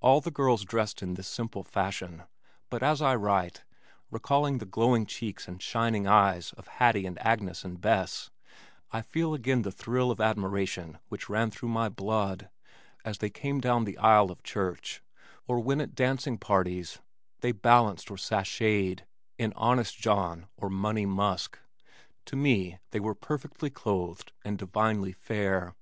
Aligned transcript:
All 0.00 0.22
the 0.22 0.30
girls 0.30 0.64
dressed 0.64 1.02
in 1.02 1.12
this 1.12 1.28
simple 1.28 1.62
fashion, 1.62 2.22
but 2.70 2.82
as 2.82 3.02
I 3.02 3.14
write, 3.14 3.64
recalling 4.10 4.56
the 4.56 4.64
glowing 4.64 5.04
cheeks 5.04 5.46
and 5.46 5.60
shining 5.62 6.06
eyes 6.06 6.54
of 6.54 6.66
Hattie 6.66 7.04
and 7.04 7.18
Agnes 7.20 7.66
and 7.66 7.78
Bess, 7.78 8.30
I 8.92 9.02
feel 9.02 9.34
again 9.34 9.60
the 9.60 9.70
thrill 9.70 10.10
of 10.10 10.22
admiration 10.22 10.96
which 11.10 11.28
ran 11.28 11.50
through 11.50 11.68
my 11.68 11.90
blood 11.90 12.48
as 13.04 13.18
they 13.18 13.28
came 13.28 13.60
down 13.60 13.84
the 13.84 13.98
aisle 13.98 14.30
at 14.32 14.42
church, 14.42 15.02
or 15.46 15.60
when 15.60 15.82
at 15.82 15.94
dancing 15.94 16.38
parties 16.38 17.00
they 17.40 17.52
balanced 17.52 18.10
or 18.10 18.16
"sashayed" 18.16 19.02
in 19.36 19.52
Honest 19.54 19.98
John 19.98 20.46
or 20.56 20.70
Money 20.70 21.04
Musk. 21.04 21.58
To 22.24 22.36
me 22.36 22.78
they 22.90 23.00
were 23.00 23.14
perfectly 23.14 23.68
clothed 23.68 24.32
and 24.46 24.56
divinely 24.56 25.12
fair. 25.12 25.74